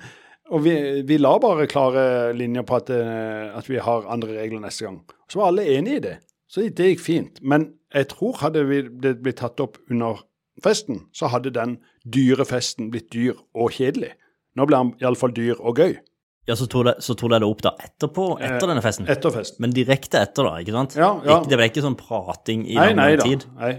[0.52, 0.74] og vi,
[1.08, 5.00] vi la bare klare linjer på at, eh, at vi har andre regler neste gang.
[5.30, 6.14] Så var alle enige i det.
[6.50, 7.40] Så det gikk fint.
[7.42, 10.20] Men jeg tror hadde vi, det blitt tatt opp under
[10.62, 14.12] festen, så hadde den dyre festen blitt dyr og kjedelig.
[14.54, 15.96] Nå ble den iallfall dyr og gøy.
[16.44, 19.08] Ja, så tok, jeg dere det opp da etterpå, etter Eh, denne festen?
[19.08, 19.62] Etter festen.
[19.64, 20.96] Men direkte etter, da, ikke sant?
[21.00, 21.38] Ja, ja.
[21.38, 23.52] Ikke, det ble ikke sånn prating i Nei, lang, nei nei da.
[23.62, 23.72] Nei.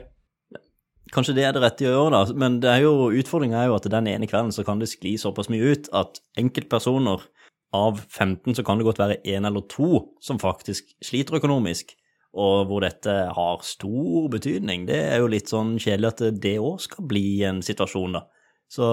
[1.13, 2.36] Kanskje det er det rette å gjøre, da.
[2.41, 5.15] Men det er jo, utfordringa er jo at den ene kvelden så kan det skli
[5.22, 7.28] såpass mye ut at enkeltpersoner
[7.76, 11.94] av 15 så kan det godt være én eller to som faktisk sliter økonomisk,
[12.36, 14.88] og hvor dette har stor betydning.
[14.89, 18.26] Det er jo litt sånn kjedelig at det òg skal bli en situasjon, da.
[18.72, 18.86] Så,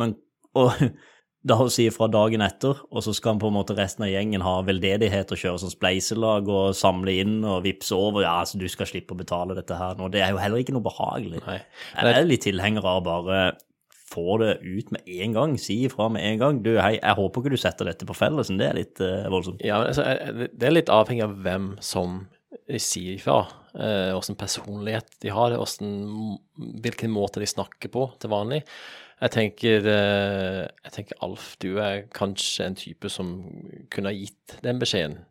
[0.00, 0.16] men
[0.54, 0.70] Og
[1.44, 4.08] da å si fra dagen etter, og så skal han på en måte resten av
[4.08, 8.24] gjengen ha veldedighet og kjøre sånn spleiselag og samle inn og vippse over.
[8.24, 10.08] Ja, altså du skal slippe å betale dette her nå.
[10.12, 11.42] Det er jo heller ikke noe behagelig.
[11.44, 11.60] Nei.
[11.98, 13.44] Jeg er litt tilhenger av bare
[14.14, 15.58] få det ut med en gang.
[15.60, 16.62] Si ifra med en gang.
[16.64, 18.60] Du, hei, jeg håper ikke du setter dette på fellesen.
[18.60, 19.64] Det er litt uh, voldsomt.
[19.64, 22.22] Ja, altså, eh, det er litt avhengig av hvem som
[22.80, 23.42] sier ifra.
[24.14, 26.36] Åssen uh, personlighet de har, hvordan,
[26.84, 28.64] hvilken måte de snakker på til vanlig.
[29.24, 33.30] Jeg tenker, eh, jeg tenker Alf, du er kanskje en type som
[33.88, 35.22] kunne ha gitt den beskjeden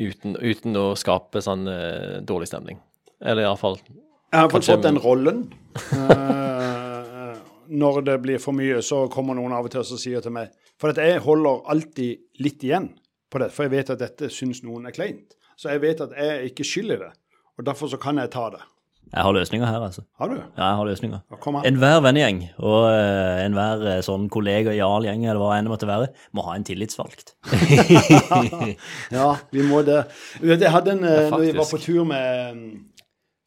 [0.00, 2.80] uten, uten å skape sånn eh, dårlig stemning.
[3.20, 5.44] Eller iallfall Jeg har fått fått den rollen.
[5.92, 7.36] uh,
[7.82, 10.50] når det blir for mye, så kommer noen av og til og sier til meg
[10.80, 12.90] For jeg holder alltid litt igjen
[13.30, 15.36] på det, for jeg vet at dette syns noen er kleint.
[15.54, 17.12] Så jeg vet at jeg er ikke skyld i det.
[17.60, 18.62] Og derfor så kan jeg ta det.
[19.10, 20.04] Jeg har løsninger her, altså.
[20.20, 20.36] Har du?
[20.38, 21.18] Ja, jeg har løsninger.
[21.66, 25.88] Enhver vennegjeng og uh, enhver uh, sånn kollega i A-gjeng eller hva enn det måtte
[25.90, 27.34] være, må ha en tillitsvalgt.
[29.16, 30.04] Ja, vi må det.
[30.38, 32.78] Jeg hadde en eh, Ja, Når vi var på tur med mm,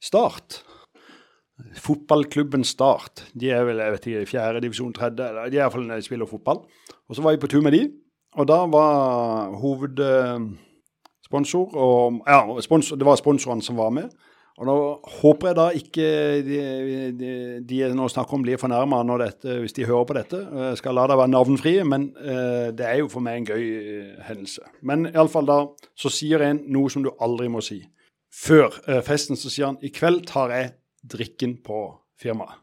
[0.04, 0.63] Start.
[1.80, 3.23] Fotballklubben Start.
[3.39, 6.08] De er vel jeg vet ikke, fjerde divisjon, tredje, eller de er iallfall når de
[6.10, 6.60] spiller fotball.
[7.08, 7.84] Og så var vi på tur med de,
[8.36, 8.91] og da var
[9.63, 14.08] hovedsponsor og Ja, sponsor, det var sponsorene som var med.
[14.62, 14.74] Og nå
[15.22, 16.08] håper jeg da ikke
[16.46, 19.00] de, jeg nå snakker om, blir fornærma
[19.63, 20.42] hvis de hører på dette.
[20.70, 23.63] Jeg skal la det være navnfrie, men eh, det er jo for meg en gøy
[23.63, 24.62] eh, hendelse.
[24.86, 25.60] Men iallfall da
[25.98, 27.80] så sier en noe som du aldri må si.
[28.30, 31.88] Før eh, festen så sier han i kveld tar jeg drikken på
[32.22, 32.60] firmaet.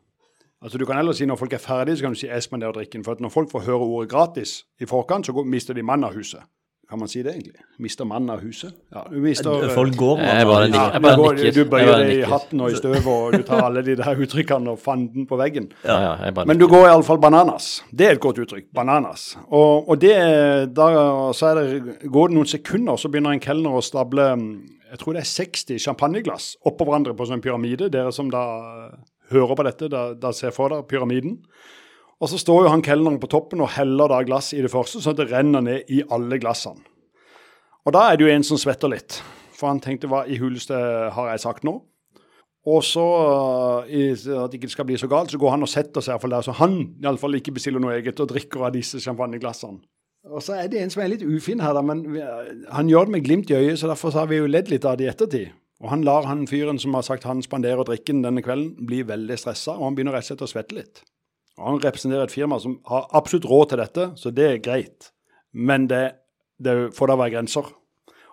[0.60, 2.76] Altså Du kan heller si når folk er ferdige, så kan du si jeg spanderer
[2.76, 3.02] drikken.
[3.02, 6.06] For at når folk får høre ordet gratis i forkant, så går, mister de mannen
[6.06, 6.44] av huset.
[6.90, 7.60] Kan man si det egentlig?
[7.78, 8.72] Mister mannen av huset?
[8.90, 10.80] Ja, du mister eh, Folk går med Jeg bare nikker.
[10.80, 11.52] ja, Jeg bare du, går, nikker.
[11.54, 14.74] du bøyer deg i hatten og i støvet, og du tar alle de der uttrykkene
[14.74, 15.68] og fanden på veggen.
[15.84, 17.68] Ja, ja, jeg bare Men du går iallfall bananas.
[17.94, 18.66] Det er et godt uttrykk.
[18.74, 19.28] Bananas.
[19.46, 20.16] Og, og det,
[20.74, 20.88] da
[21.36, 24.50] så er det, går det noen sekunder, så begynner en kelner å stable mm,
[24.90, 27.86] jeg tror det er 60 champagneglass oppå hverandre på sånn pyramide.
[27.94, 28.42] Dere som da
[29.30, 31.38] hører på dette, da, da ser for dere pyramiden.
[32.20, 35.00] Og så står jo han kelneren på toppen og heller da glass i det første,
[35.00, 36.82] sånn at det renner ned i alle glassene.
[37.88, 39.22] Og da er det jo en som svetter litt,
[39.56, 40.76] for han tenkte hva i huleste
[41.16, 41.78] har jeg sagt nå?
[42.68, 43.04] Og så,
[43.88, 46.28] i, at det ikke skal bli så galt, så går han og setter seg i
[46.28, 49.80] der, så han i alle fall ikke bestiller noe eget og drikker av disse champagneglassene.
[50.28, 52.04] Og så er det en som er litt ufin her, da, men
[52.68, 54.98] han gjør det med glimt i øyet, så derfor har vi jo ledd litt av
[55.00, 55.54] det i ettertid.
[55.80, 59.40] Og han lar han fyren som har sagt han spanderer drikken denne kvelden, bli veldig
[59.40, 61.00] stressa, og han begynner rett og slett å svette litt.
[61.60, 65.10] Og han representerer et firma som har absolutt råd til dette, så det er greit.
[65.52, 66.04] Men det,
[66.58, 67.68] det får da være grenser.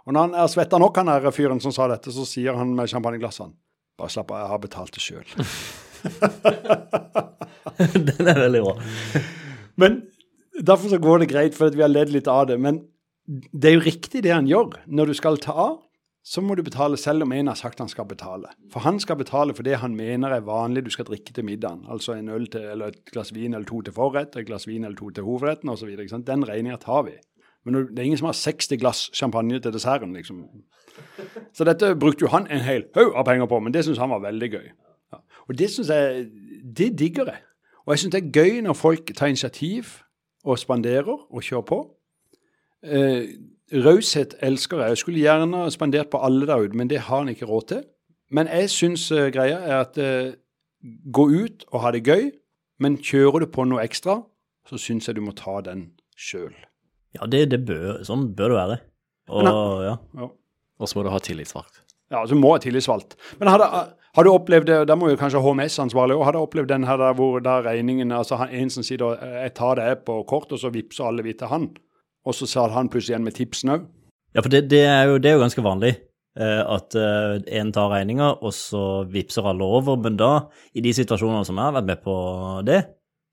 [0.07, 2.71] Og når han er svetta nok, han er fyren som sa dette, så sier han
[2.77, 3.55] med champagneglassene
[3.97, 5.25] bare slapp av, jeg har betalt det sjøl.
[8.07, 8.75] Den er veldig bra.
[9.81, 9.91] Men
[10.53, 12.59] derfor så går det greit, for vi har ledd litt av det.
[12.61, 12.83] Men
[13.25, 14.67] det er jo riktig det han gjør.
[14.85, 15.75] Når du skal ta av,
[16.27, 18.49] så må du betale selv om en har sagt han skal betale.
[18.73, 21.85] For han skal betale for det han mener er vanlig du skal drikke til middagen.
[21.87, 24.83] Altså en øl til, eller et glass vin eller to til forrett, et glass vin
[24.83, 25.93] eller to til hovedretten osv.
[26.27, 27.15] Den regninga tar vi.
[27.63, 30.43] Men det er ingen som har 60 glass champagne til desserten, liksom.
[31.53, 34.11] Så dette brukte jo han en hel haug av penger på, men det syns han
[34.11, 34.69] var veldig gøy.
[35.13, 35.23] Ja.
[35.47, 36.27] Og det syns jeg
[36.77, 37.41] Det digger jeg.
[37.85, 40.01] Og jeg syns det er gøy når folk tar initiativ
[40.43, 41.79] og spanderer og kjører på.
[42.83, 43.23] Eh,
[43.73, 44.95] Raushet elsker jeg.
[44.95, 47.84] Jeg skulle gjerne spandert på alle der ute, men det har han ikke råd til.
[48.32, 50.36] Men jeg syns uh, greia er at uh,
[51.13, 52.30] gå ut og ha det gøy,
[52.80, 54.21] men kjører du på noe ekstra,
[54.67, 56.53] så syns jeg du må ta den sjøl.
[57.15, 58.80] Ja, det, det bør, sånn bør det være.
[59.34, 59.47] Og
[59.84, 59.95] ja.
[60.15, 60.30] Ja.
[60.77, 61.82] Og så må du ha tillitsvalgt.
[62.13, 63.17] Ja, så må ha tillitsvalgt.
[63.39, 66.39] Men har, det, har du opplevd det, da må jo kanskje HMS-ansvarlig òg, har du
[66.39, 69.89] opplevd den her der hvor da regningen altså En som sier da, jeg tar det
[70.08, 71.67] på kort, og så vippser alle vi til han.
[72.27, 73.87] Og så sa han plutselig igjen med tipsen òg.
[74.35, 75.93] Ja, for det, det, er jo, det er jo ganske vanlig.
[76.37, 79.97] eh, at en tar regninga, og så vippser alle over.
[80.03, 80.31] Men da,
[80.77, 82.17] i de situasjonene som jeg har vært med på
[82.67, 82.81] det,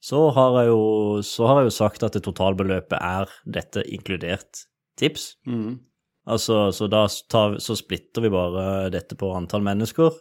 [0.05, 0.85] så har jeg jo,
[1.25, 4.65] så har jeg jo sagt at det totalbeløpet er dette inkludert
[5.01, 5.35] tips.
[5.49, 5.79] Mm.
[6.29, 10.13] Altså, så da tar, så splitter vi bare dette på antall mennesker.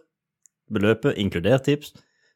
[0.73, 1.93] Beløpet inkludert tips.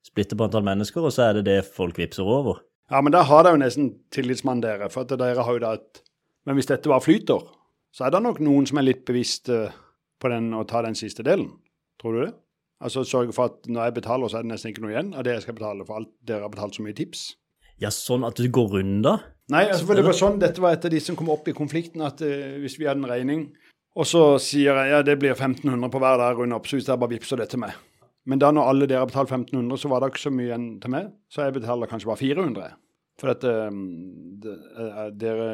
[0.08, 2.62] Splitter på antall mennesker, og så er det det folk vippser over.
[2.92, 4.88] Ja, men da har det jo nesten tillitsmann, dere.
[4.92, 6.04] For at dere har jo da et
[6.48, 7.44] Men hvis dette bare flyter,
[7.92, 9.74] så er det nok noen som er litt bevisst eh,
[10.22, 11.50] på den å ta den siste delen.
[12.00, 12.34] Tror du det?
[12.84, 15.26] Altså sørge for at når jeg betaler, så er det nesten ikke noe igjen av
[15.26, 17.32] det jeg skal betale for alt dere har betalt så mye tips.
[17.82, 19.18] Ja, sånn at du går da?
[19.54, 21.56] Nei, altså for det var sånn, dette var et av de som kom opp i
[21.58, 23.44] konflikten, at uh, hvis vi hadde en regning,
[23.98, 26.90] og så sier jeg ja, det blir 1500 på hver der rundt opp, så hvis
[26.90, 27.78] dere bare vippser det til meg.
[28.28, 30.68] Men da når alle dere har betalt 1500, så var det ikke så mye igjen
[30.84, 32.76] til meg, så jeg betaler kanskje bare 400.
[33.18, 35.50] For at eh, eh, dere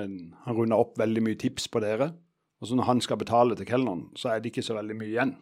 [0.46, 2.12] Han runda opp veldig mye tips på dere.
[2.64, 5.12] Og så når han skal betale til kelneren, så er det ikke så veldig mye
[5.12, 5.34] igjen.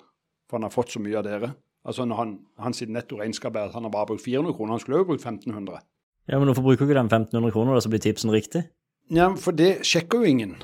[0.50, 1.52] For han har fått så mye av dere.
[1.86, 4.82] Altså når han, Hans netto regnskap er at han har bare brukt 400 kroner, han
[4.84, 5.82] skulle jo brukt 1500.
[6.30, 8.64] Ja, men hvorfor bruker ikke den 1500 kroner, da, så blir tipsen riktig?
[9.12, 10.56] Ja, for det sjekker jo ingen.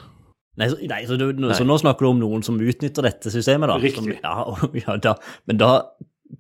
[0.58, 3.70] Nei, så, nei, så, du, så nå snakker du om noen som utnytter dette systemet,
[3.70, 3.78] da?
[3.82, 4.02] Riktig.
[4.02, 4.46] Som, ja,
[4.86, 5.14] ja, da,
[5.50, 5.72] men da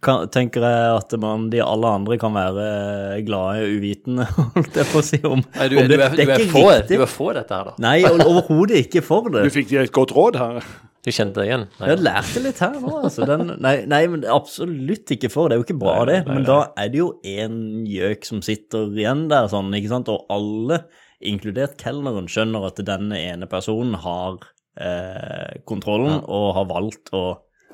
[0.03, 2.65] kan, tenker jeg at man, de alle andre kan være
[3.27, 6.43] glade uvitende, holdt jeg på å si, om, Nei, du, om du, er, du, er
[6.51, 7.77] for, du er for dette her, da.
[7.83, 9.47] Nei, overhodet ikke for det.
[9.47, 10.69] Du fikk et godt råd her.
[11.07, 11.65] Du kjente det igjen?
[11.79, 11.87] Nei.
[11.93, 13.23] Jeg lærte litt her nå, altså.
[13.29, 15.47] Den, nei, nei, men absolutt ikke for.
[15.47, 16.17] Det er jo ikke bra, det.
[16.27, 20.11] Men da er det jo en gjøk som sitter igjen der, sånn, ikke sant.
[20.11, 20.81] Og alle,
[21.23, 24.35] inkludert kelneren, skjønner at denne ene personen har
[24.75, 27.23] eh, kontrollen og har valgt å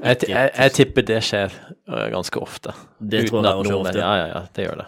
[0.02, 2.74] Jeg, jeg, jeg tipper det skjer øh, ganske ofte.
[3.00, 3.98] Det tror jeg også ofte.
[4.00, 4.88] Ja, ja, ja, det gjør det.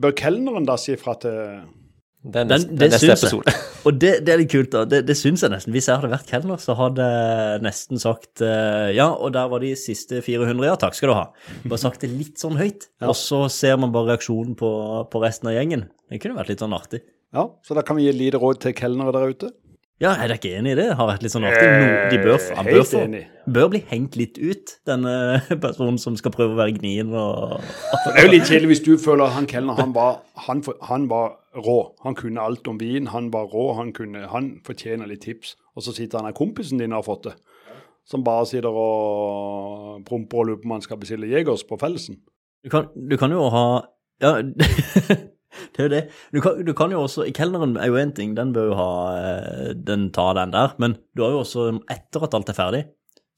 [0.00, 1.34] Bør kelneren da si fra til
[2.24, 3.54] Det er Den, neste, det det er neste episode.
[3.86, 4.84] Og det, det er litt kult, da.
[4.88, 5.74] Det, det syns jeg nesten.
[5.74, 9.60] Hvis jeg hadde vært kelner, så hadde jeg nesten sagt eh, ja, og der var
[9.60, 11.26] de siste 400, ja, takk skal du ha.
[11.66, 14.70] Bare sagt det litt sånn høyt, og så ser man bare reaksjonen på,
[15.12, 15.84] på resten av gjengen.
[16.08, 17.02] Det kunne vært litt sånn artig.
[17.34, 19.52] Ja, så da kan vi gi et lite råd til kelnere der ute.
[20.02, 20.88] Ja, er dere ikke enig i det?
[20.90, 21.66] Det har vært litt sånn artig.
[22.10, 23.02] De bør, han bør, få,
[23.54, 25.12] bør bli hengt litt ut, denne
[25.64, 28.90] personen som skal prøve å være gnien og Det er jo litt kjedelig hvis du
[28.98, 31.78] føler at han kelneren han var, han, han var rå.
[32.02, 35.54] Han kunne alt om vin, han var rå, han, kunne, han fortjener litt tips.
[35.78, 37.36] Og så sitter han her kompisen din har fått det,
[38.10, 42.18] som bare sitter og promper og lurer på om han skal bestille Jegers på Fellesen.
[42.66, 43.66] Du kan, du kan jo ha
[44.22, 44.38] Ja,
[45.74, 46.02] det er jo det.
[46.34, 48.90] Du kan, du kan jo også Kelneren er jo én ting, den bør jo ha
[49.18, 50.74] eh, Den tar den der.
[50.82, 52.82] Men du har jo også, etter at alt er ferdig,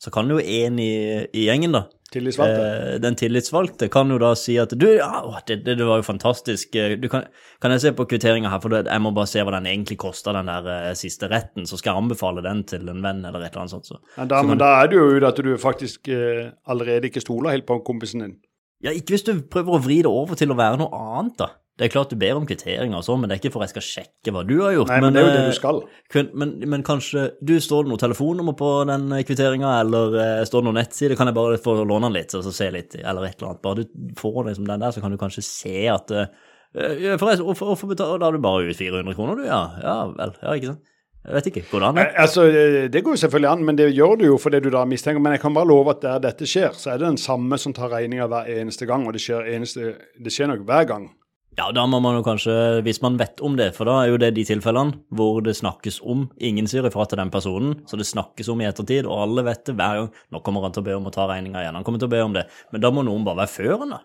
[0.02, 0.92] så kan jo en i,
[1.32, 2.66] i gjengen, da Tillitsvalgte.
[2.94, 6.06] eh, Den tillitsvalgte kan jo da si at du, ja, å, det, det, var jo
[6.06, 6.76] fantastisk.
[6.78, 7.26] eh, Du kan,
[7.62, 10.34] kan jeg se på kvitteringa her, for jeg må bare se hva den egentlig kosta,
[10.36, 11.66] den der siste retten.
[11.66, 13.90] Så skal jeg anbefale den til en venn eller et eller annet sånt.
[13.90, 14.00] Så.
[14.16, 17.56] Ja, da, men da er det jo ut at du faktisk eh, allerede ikke stoler
[17.56, 18.36] helt på kompisen din.
[18.84, 21.54] Ja, ikke hvis du prøver å vri det over til å være noe annet, da.
[21.76, 23.74] Det er klart du ber om kvitteringer og sånn, men det er ikke for jeg
[23.74, 24.88] skal sjekke hva du har gjort.
[24.94, 25.80] Nei, men det er jo det eh, du skal.
[26.14, 30.62] Men, men, men kanskje du Står det noe telefonnummer på den kvitteringa, eller uh, står
[30.62, 31.16] det noen nettside?
[31.18, 33.62] Kan jeg bare få låne den litt, og så se litt, eller et eller annet?
[33.64, 36.32] Bare du får liksom den der, så kan du kanskje se at eh,
[36.72, 39.48] eh, Forresten, hvorfor, hvorfor betaler Da har du bare ut 400 kroner, du?
[39.48, 40.36] Ja, ja vel.
[40.40, 40.92] Ja, ikke sant?
[41.26, 41.64] Jeg vet ikke.
[41.72, 41.98] Går det an?
[41.98, 42.16] Eh.
[42.22, 44.84] Altså, eh, Det går jo selvfølgelig an, men det gjør du jo fordi du da
[44.84, 45.20] mistenker.
[45.20, 47.74] Men jeg kan bare love at der dette skjer, så er det den samme som
[47.74, 49.06] tar regninga hver eneste gang.
[49.06, 51.10] Og det skjer, eneste, det skjer nok hver gang.
[51.56, 54.18] Ja, da må man jo kanskje, hvis man vet om det, for da er jo
[54.20, 58.08] det de tilfellene hvor det snakkes om, ingen sier ifra til den personen, så det
[58.10, 60.10] snakkes om i ettertid, og alle vet det hver gang.
[60.34, 62.12] Nå kommer han til å be om å ta regninga igjen, han kommer til å
[62.12, 62.44] be om det.
[62.74, 64.02] Men da må noen bare være før han, da.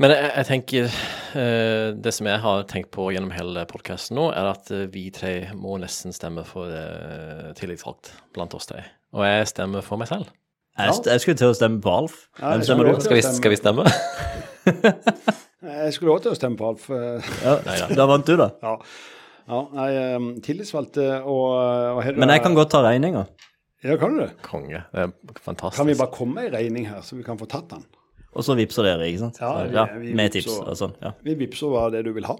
[0.00, 0.84] Men jeg, jeg tenker
[1.40, 5.08] eh, Det som jeg har tenkt på gjennom hele podkasten nå, er at eh, vi
[5.12, 8.84] tre må nesten stemme for uh, tillitsvalgt blant oss tre.
[9.16, 10.30] Og jeg stemmer for meg selv.
[10.78, 12.22] Jeg, jeg skulle til å stemme på Alf.
[12.38, 13.04] Ja, Hvem stemmer du?
[13.04, 13.88] Skal vi, skal vi stemme?
[15.62, 16.86] Jeg skulle også til å stemme på Alf.
[16.90, 18.50] eh, Ja, da vant du, da.
[18.64, 18.74] Ja.
[19.50, 21.46] ja nei, eh, tillitsvalgte og,
[21.96, 23.26] og her, Men jeg kan godt ta regninga.
[23.84, 24.30] Ja, kan du det?
[24.44, 24.82] Konge.
[24.92, 25.78] Det er fantastisk.
[25.80, 27.84] Kan vi bare komme med ei regning her, så vi kan få tatt den?
[28.36, 29.38] Og så vippser dere, ikke sant?
[29.40, 30.92] Ja, vi- ja, vi med vippser- tips og sånn.
[31.02, 31.12] Ja.
[31.24, 32.36] Vi vippser hva det du vil ha.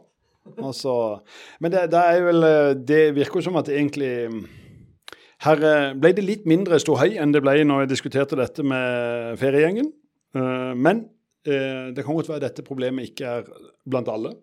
[0.73, 1.21] Så-
[1.61, 4.47] men det, det er vel eh, Det virker jo som at det egentlig
[5.45, 9.39] Her eh, ble det litt mindre ståhei enn det ble når jeg diskuterte dette med
[9.41, 9.93] feriegjengen.
[10.37, 11.09] Eh, Men eh,
[11.47, 13.47] det kan godt være dette problemet ikke er
[13.89, 14.35] blant alle.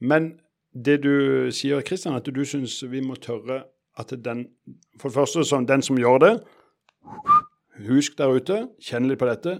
[0.00, 0.34] Men
[0.74, 3.64] det du sier, Kristian, at du syns vi må tørre
[3.98, 4.46] at den
[5.00, 6.32] For det første, som den som gjør det
[7.88, 9.58] Husk der ute, kjenn litt på dette.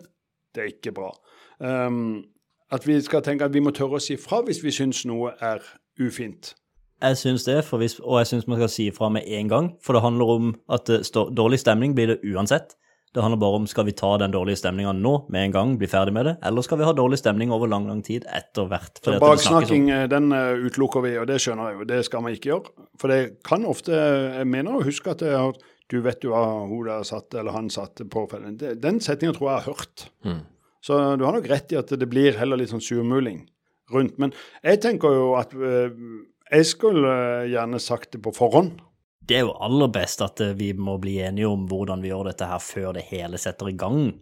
[0.55, 1.11] Det er ikke bra.
[1.59, 2.25] Um,
[2.71, 5.33] at vi skal tenke at vi må tørre å si fra hvis vi syns noe
[5.43, 5.63] er
[5.99, 6.55] ufint.
[7.03, 9.73] Jeg syns det, hvis, og jeg syns man skal si fra med en gang.
[9.83, 10.91] For det handler om at
[11.37, 12.77] dårlig stemning blir det uansett.
[13.15, 15.87] Det handler bare om skal vi ta den dårlige stemninga nå med en gang, bli
[15.87, 18.99] ferdig med det, eller skal vi ha dårlig stemning over lang, lang tid etter hvert?
[18.99, 21.87] Så Baksnakking, eh, den eh, utelukker vi, og det skjønner jeg jo.
[21.93, 22.73] Det skal man ikke gjøre.
[22.99, 25.55] For det kan ofte Jeg mener å huske at jeg har
[25.93, 29.53] du vet jo hva hun der satt, eller han satt på Den setninga tror jeg
[29.53, 30.05] jeg har hørt.
[30.25, 30.41] Mm.
[30.83, 33.45] Så du har nok rett i at det blir heller litt sånn surmuling
[33.93, 34.17] rundt.
[34.19, 34.33] Men
[34.65, 37.13] jeg tenker jo at jeg skulle
[37.53, 38.81] gjerne sagt det på forhånd
[39.29, 42.31] det er jo aller best at eh, vi må bli enige om hvordan vi gjør
[42.31, 44.15] dette her før det hele setter i gang.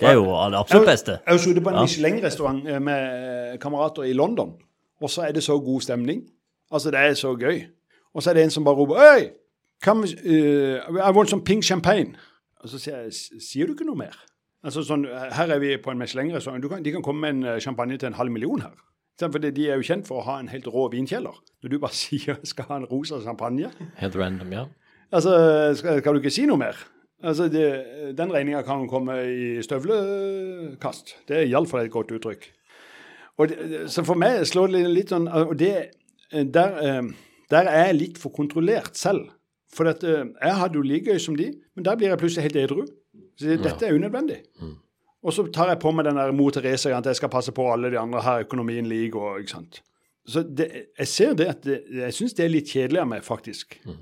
[0.00, 1.18] Det er jo det absolutt beste.
[1.26, 1.84] Jeg har sittet på en ja.
[1.84, 4.54] Michelin-restaurant eh, med kamerater i London,
[5.00, 6.24] og så er det så god stemning.
[6.70, 7.62] Altså, det er så gøy.
[8.14, 9.28] Og så er det en som bare roper!
[9.84, 12.14] Come, uh, I want some pink champagne.
[12.60, 14.16] Og så sier jeg Sier du ikke noe mer?
[14.64, 16.84] Altså sånn, Her er vi på en Michelin-restaurant.
[16.84, 18.74] De kan komme med en champagne til en halv million her.
[19.20, 21.36] For De er jo kjent for å ha en helt rå vinkjeller.
[21.62, 24.64] Når du bare sier skal ha en rosa champagne Helt random, ja.
[25.10, 25.34] Altså,
[25.76, 26.78] skal, skal du ikke si noe mer?
[27.22, 27.64] Altså, det,
[28.16, 31.16] Den regninga kan komme i støvlekast.
[31.28, 32.46] Det er iallfall et godt uttrykk.
[33.40, 35.74] Og det, så for meg slår det litt sånn og det,
[36.30, 37.10] der, eh,
[37.50, 39.30] der er jeg litt for kontrollert selv.
[39.72, 42.48] For dette, eh, jeg hadde jo like gøy som de, men der blir jeg plutselig
[42.48, 42.82] helt edru.
[43.40, 44.42] Så dette er unødvendig.
[44.60, 44.76] Mm.
[45.20, 47.66] Og så tar jeg på meg den der mot Therese at jeg skal passe på
[47.72, 49.82] alle de andre her, økonomien ligger og ikke sant.
[50.30, 53.24] Så det, jeg ser det at det, jeg syns det er litt kjedelig av meg,
[53.26, 53.76] faktisk.
[53.88, 53.98] Mm.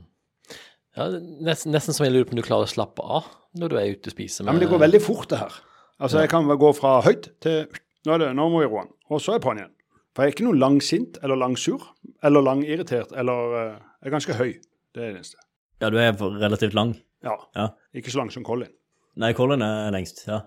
[0.98, 1.06] Ja,
[1.46, 3.28] nesten, nesten, som jeg lurer på om du klarer å slappe av
[3.58, 4.44] når du er ute og spiser.
[4.44, 4.50] Med...
[4.50, 5.58] Ja, men det går veldig fort, det her.
[5.98, 6.26] Altså, ja.
[6.26, 7.66] Jeg kan gå fra høyt til
[8.06, 8.94] nå, er det, nå må vi roe den.
[9.10, 9.74] Og så er jeg på'n igjen.
[10.14, 11.84] For jeg er ikke noe langsint eller langsur
[12.26, 13.60] eller langirritert eller uh,
[14.02, 14.50] Jeg er ganske høy.
[14.94, 15.42] Det er det eneste.
[15.78, 16.96] Ja, du er relativt lang?
[17.22, 17.34] Ja.
[17.54, 17.68] ja.
[17.94, 18.70] Ikke så lang som Colin.
[19.18, 20.42] Nei, Colin er lengst, ja.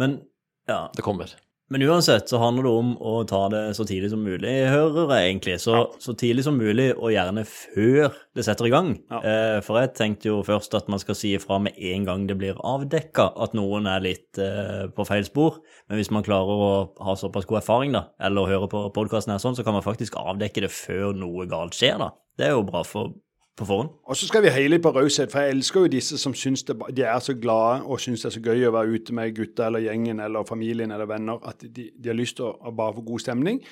[0.00, 0.20] Men
[0.68, 0.90] ja.
[0.96, 1.34] Det kommer.
[1.68, 5.30] Men uansett så handler det om å ta det så tidlig som mulig, hører jeg
[5.30, 5.54] egentlig.
[5.62, 5.84] Så, ja.
[6.00, 8.90] så tidlig som mulig, og gjerne før det setter i gang.
[9.08, 9.20] Ja.
[9.24, 12.36] Eh, for jeg tenkte jo først at man skal si ifra med en gang det
[12.40, 15.62] blir avdekka at noen er litt eh, på feil spor.
[15.88, 16.70] Men hvis man klarer å
[17.08, 20.20] ha såpass god erfaring, da, eller høre på podkasten her sånn, så kan man faktisk
[20.20, 22.12] avdekke det før noe galt skjer, da.
[22.36, 23.16] Det er jo bra for
[23.56, 23.92] på forhånd.
[24.10, 26.64] Og så skal vi heie litt på raushet, for jeg elsker jo disse som syns
[26.66, 29.34] det, de er så glade og syns det er så gøy å være ute med
[29.36, 32.96] gutta eller gjengen eller familien eller venner, at de, de har lyst til å, bare
[32.98, 33.62] få god stemning.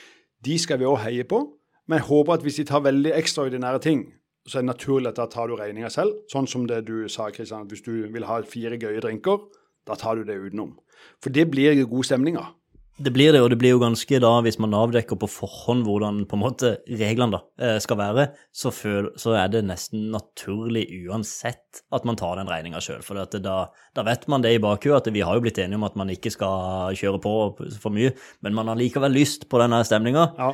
[0.42, 1.42] De skal vi òg heie på.
[1.90, 4.04] Men jeg håper at hvis de tar veldig ekstraordinære ting,
[4.46, 6.22] så er det naturlig at da tar du regninga selv.
[6.30, 9.42] Sånn som det du sa, Kristian, at hvis du vil ha fire gøye drinker,
[9.86, 10.76] da tar du det utenom.
[11.22, 12.54] For det blir god stemning av.
[13.02, 16.22] Det blir det, og det blir jo ganske da, hvis man avdekker på forhånd hvordan
[16.30, 20.84] på en måte reglene da eh, skal være, så, føl, så er det nesten naturlig
[21.08, 23.02] uansett at man tar den regninga sjøl.
[23.06, 23.56] For da,
[23.96, 26.12] da, vet man det i bakhuet, at vi har jo blitt enige om at man
[26.12, 27.34] ikke skal kjøre på
[27.82, 28.12] for mye,
[28.44, 30.30] men man har likevel lyst på denne stemninga.
[30.38, 30.52] Ja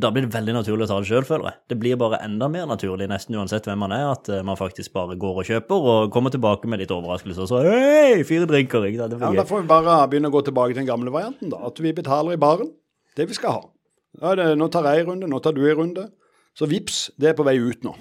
[0.00, 1.58] da blir det veldig naturlig å ta det sjøl, føler jeg.
[1.72, 4.94] Det blir bare enda mer naturlig, nesten uansett hvem man er, at eh, man faktisk
[4.96, 8.86] bare går og kjøper og kommer tilbake med litt overraskelse og så hei, fire drinker.
[8.88, 11.52] ikke Det Ja, Da får vi bare begynne å gå tilbake til den gamle varianten,
[11.52, 11.60] da.
[11.68, 12.72] At vi betaler i baren.
[13.16, 14.34] Det vi skal ha.
[14.36, 16.08] Det, nå tar jeg en runde, nå tar du en runde.
[16.56, 17.94] Så vips, det er på vei ut nå.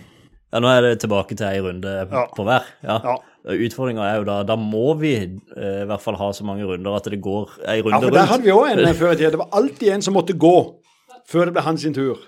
[0.52, 2.26] Ja, nå er det tilbake til ei runde ja.
[2.36, 2.66] på hver.
[2.84, 2.98] Ja.
[3.08, 3.20] ja.
[3.42, 6.98] Utfordringa er jo da Da må vi eh, i hvert fall ha så mange runder
[7.00, 8.04] at det går ei runde rundt.
[8.04, 9.32] Ja, for der hadde vi òg en før i tida.
[9.34, 10.56] Det var alltid en som måtte gå
[11.30, 12.22] før det ble hans sin tur.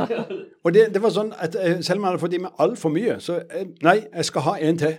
[0.64, 2.92] og det, det, var sånn at eh, selv om jeg hadde fått i meg altfor
[2.94, 4.98] mye, så eh, nei, jeg skal ha en til.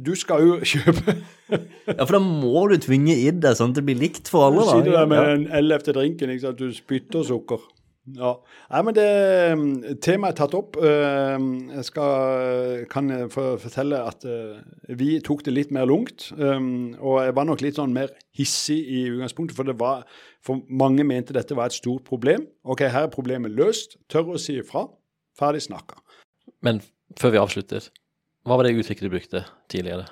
[0.00, 1.16] Du skal jo kjøpe.
[1.98, 4.62] ja, for da må du tvinge i det sånn at det blir likt for alle.
[4.62, 4.78] da.
[4.78, 5.34] Du sitter der med ja.
[5.34, 6.62] en L efter drinken, ikke sant?
[6.62, 7.66] du spytter sukker.
[8.16, 8.32] Ja.
[8.72, 9.06] Nei, men det
[9.52, 9.64] um,
[10.02, 10.78] Temaet er tatt opp.
[10.80, 14.58] Um, jeg skal, kan fortelle at uh,
[14.98, 16.30] vi tok det litt mer lungt.
[16.38, 20.06] Um, og jeg var nok litt sånn mer hissig i utgangspunktet, for det var
[20.44, 22.46] for mange mente dette var et stort problem.
[22.64, 23.98] OK, her er problemet løst.
[24.10, 24.86] Tør å si ifra.
[25.38, 26.00] Ferdig snakka.
[26.66, 26.80] Men
[27.20, 27.90] før vi avslutter,
[28.48, 30.08] hva var det uttrykket du brukte tidligere?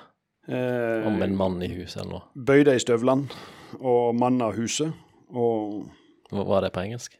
[0.49, 2.27] Eh, Om en mann i huset eller noe?
[2.33, 3.29] Bøy deg i støvlene
[3.79, 4.93] og mann av huset.
[5.29, 5.89] Og
[6.31, 7.17] var det på engelsk?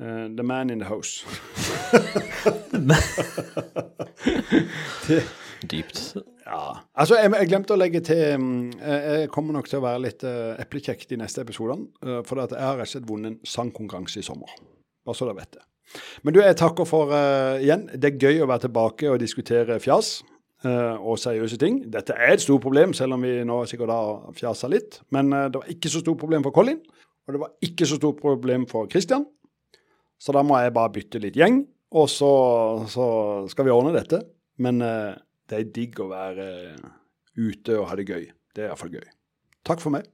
[0.00, 1.26] Uh, the man in the house.
[5.68, 6.16] Dypt.
[6.46, 6.76] Ja.
[6.94, 8.38] Altså, jeg, jeg, glemte å legge til Jeg,
[8.78, 11.88] Jeg kommer nok til å være litt uh, eplekjekk de neste episodene.
[11.98, 14.54] Uh, for jeg har rett og slett vunnet en sangkonkurranse i sommer.
[15.02, 15.64] Bare så dere vet det.
[16.22, 17.88] Men du, jeg takker for uh, igjen.
[17.90, 20.20] Det er gøy å være tilbake og diskutere fjas.
[20.66, 21.76] Og seriøse ting.
[21.86, 24.96] Dette er et stort problem, selv om vi nå sikkert har fjasa litt.
[25.14, 26.80] Men det var ikke så stort problem for Colin,
[27.28, 29.22] og det var ikke så stort problem for Christian.
[30.18, 31.62] Så da må jeg bare bytte litt gjeng,
[31.94, 32.32] og så,
[32.90, 33.06] så
[33.50, 34.22] skal vi ordne dette.
[34.62, 35.14] Men eh,
[35.48, 36.92] det er digg å være eh,
[37.38, 38.28] ute og ha det gøy.
[38.54, 39.10] Det er iallfall gøy.
[39.68, 40.08] Takk for meg.